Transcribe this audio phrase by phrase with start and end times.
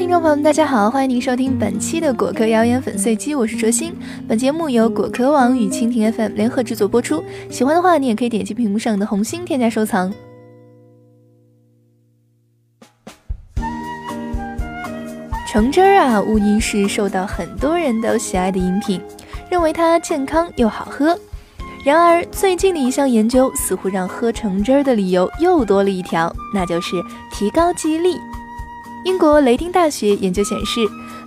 [0.00, 3.94] 听众朋友们，大家好，欢迎您收听本期的果壳谣言粉碎机，我是卓心。
[4.26, 7.22] 本节目由果壳网与蜻蜓 FM 联合制作播出。
[7.50, 10.10] 喜欢的话，你也可以点击屏幕上的红心添加收藏。
[15.46, 18.98] 橙汁儿啊，无疑是受到很多人都喜爱的饮品，
[19.50, 21.14] 认为它健康又好喝。
[21.84, 26.96] 然而，最近的一项研究似乎让喝橙汁儿的理由又多了一条，那就是
[27.30, 28.16] 提高记忆力。
[29.04, 30.80] 英国雷丁大学研究显示，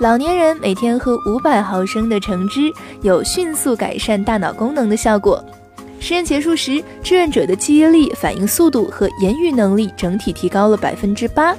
[0.00, 2.72] 老年人每天喝五百毫升的橙汁，
[3.02, 5.44] 有迅速改善大脑功能的效果。
[6.00, 11.54] 实验结束时，志愿者的记忆力、反应速度和言语能力整体提高了百分之八。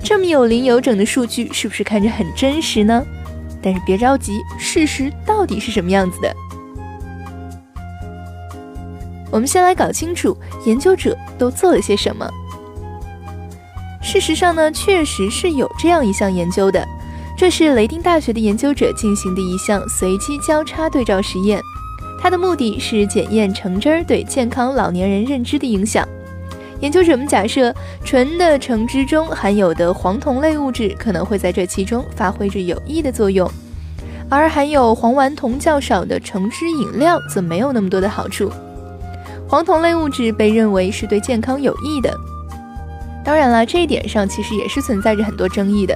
[0.00, 3.04] 这么有零有整的数据，是不是看着很真实呢？
[3.60, 6.32] 但是别着急，事实到底是什么样子的？
[9.32, 12.30] 我们先来搞清楚研究者都做了些什么。
[14.12, 16.86] 事实上呢，确实是有这样一项研究的，
[17.34, 21.58] 这是雷丁大学的研究者进行的一项随机交叉对照实验，
[22.20, 26.06] 它的目的是检验橙汁儿对健康老年人认知的影响。
[26.80, 33.50] 研究者们假设，纯的橙汁中含有的黄酮类物质可能会在这其中发挥着有益的作用，
[34.28, 38.52] 而含有黄烷酮较少的橙汁饮料则没有那么多的好处。
[39.48, 42.14] 黄酮类物质被认为是对健康有益的。
[43.24, 45.94] 当然了，这一点上其实也是存在着很多争议的。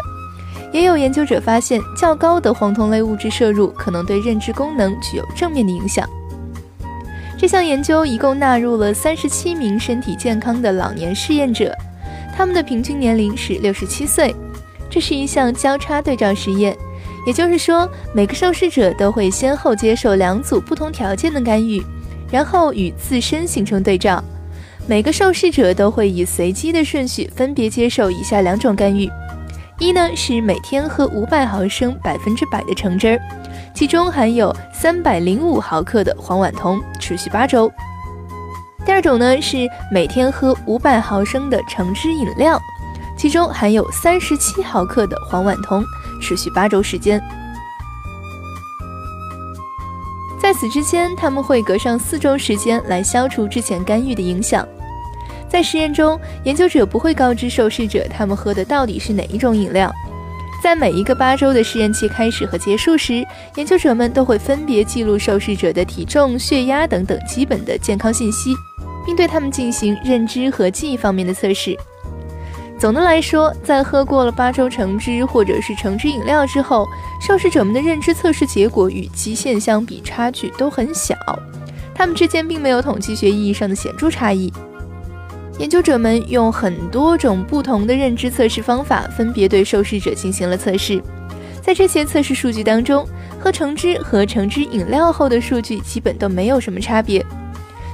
[0.72, 6.08] 也有研究者发现，较高的黄酮类物质摄入可能对认知功能具有正面的影响。
[7.38, 11.74] 这项研究一共纳入了三十七名身体健康的老年试验者，
[12.36, 14.34] 他们的平均年龄是六十七岁。
[14.88, 16.77] 这是一项交叉对照实验，
[17.27, 21.82] 也就是说，每个受试者都会先后接受两组不同条件的干预，
[22.30, 24.22] 然后与自身形成对照。
[24.88, 29.10] 每个受试者都会以随机的顺序分别接受以下两种干预：
[29.80, 33.20] 一呢是每天喝五百毫升百分之百的橙汁儿，
[33.75, 37.69] 其中含有三百零五毫克的黄烷酮，持续八周；
[38.84, 42.56] 第二种呢是每天喝五百毫升的橙汁饮料，
[43.19, 45.84] 其中含有三十七毫克的黄烷酮，
[46.22, 47.20] 持续八周时间。
[50.41, 54.64] 在此之间，他们会隔上四周时间来消除之前干预的影响。
[55.56, 59.91] 在实验中，研究者不会告知受试者他们喝的到底是哪一种饮料。
[60.62, 63.25] 在每一个八周的试验期开始和结束时，
[63.55, 68.55] 研究者们都会分别记录受试者的体重、血压等等基本的健康信息，
[69.06, 71.75] 并对他们进行认知和记忆方面的测试。
[72.78, 76.87] 总的来说，在喝过了八周橙汁或者是橙汁饮料之后，
[77.19, 81.17] 受试者们的认知测试结果与基线相比差距都很小，
[81.94, 84.53] 他们之间并没有统计学意义上的显著差异。
[85.59, 91.03] 研究者们用很多种不同的认知测试方法，分别对受试者进行了测试。
[91.62, 93.06] 在这些测试数据当中，
[93.41, 97.25] 喝橙汁和橙汁饮料后的数据基本都没有什么差别。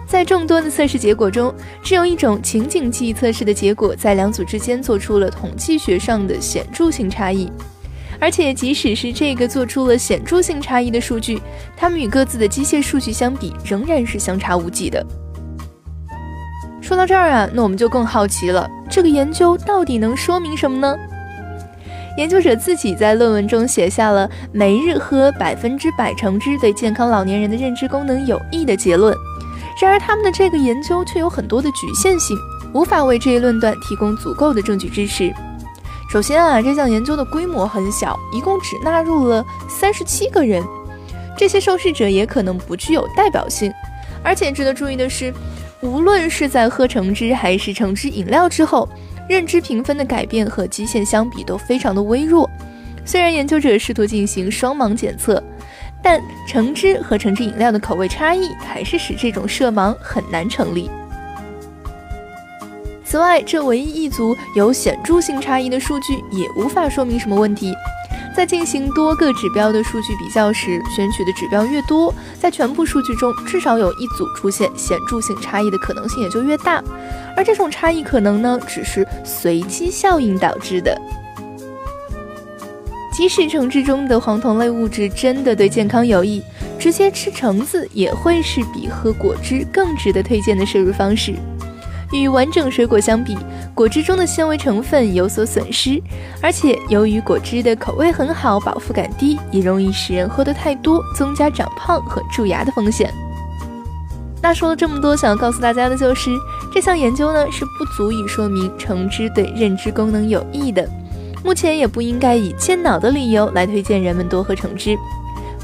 [0.06, 7.50] 在众多的测试结果中，只有一种情景记忆测试的结果在两组之间做出了统计学上的显著性差异。
[8.20, 11.40] 而且，即使是这个做出了显著性差异的数据，
[11.76, 15.04] 它们与各自的机械数据相比，仍然是相差无几的。
[16.92, 20.94] 说到这儿啊，那我们就更好奇了，这个研究到底能说明什么呢？
[22.18, 29.16] 研究者自己在论文中写下了每日喝百分之百橙汁对健康老年人的认知功能有益的结论。
[29.80, 32.36] 然而，他们的这个研究却有很多的局限性，
[32.74, 35.32] 无法为这一论断提供足够的证据支持。
[36.10, 40.62] 首先啊，这项研究的规模很小，一共只纳入了三十七个人，
[41.38, 43.72] 这些受试者也可能不具有代表性。
[44.22, 45.32] 而且值得注意的是。
[45.82, 48.88] 无论是在喝橙汁还是橙汁饮料之后，
[49.28, 52.48] 认知评分的改变和基线相比都非常的微弱。
[53.04, 55.42] 虽然研究者试图进行双盲检测，
[56.00, 60.88] 但橙汁和橙汁饮料的口味差异还是使这种设盲很难成立。
[63.04, 67.74] 此外，这唯一一组有显著性差异的数据也无法说明什么问题。
[68.34, 76.82] 在进行多个指标的数据比较时，选取的指标越多，在全部数据中至少有一组出现显著性差异的可能性也就越大。
[77.36, 80.98] 而这种差异可能呢，只是随机效应导致的。
[83.12, 86.42] 即使橙汁中的黄酮类物质真的对健康有益，
[86.78, 91.34] 直接吃橙子也会是比喝果汁更值得推荐的摄入方式。
[92.12, 93.36] 与完整水果相比，
[93.74, 96.00] 果汁中的纤维成分有所损失，
[96.40, 103.12] 而且由于果汁的口味很好，饱腹感低，也容易使人喝得太多，增加长胖和蛀牙的风险。
[104.42, 106.30] 那说了这么多，想要告诉大家的就是，
[106.72, 110.88] 这项研究呢是不足以说明橙汁对认知功能有益的。
[111.44, 114.96] 目前也不应该以健脑的理由来推荐人们多喝橙汁。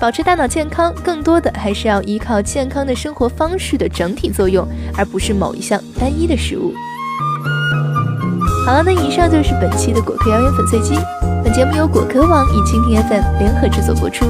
[0.00, 4.66] 保持大脑健康，更多的还是要依靠健康的生活方式的整体作用，
[4.96, 6.72] 而不是某一项单一的食物。
[8.64, 10.94] 好了，那以上就是本期的果壳谣言粉碎机。
[11.42, 14.26] 本节目由果壳网与蜻蜓 FM 联合制作播出。